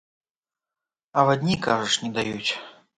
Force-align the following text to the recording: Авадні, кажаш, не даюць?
Авадні, 1.25 1.55
кажаш, 1.69 2.03
не 2.07 2.15
даюць? 2.21 2.51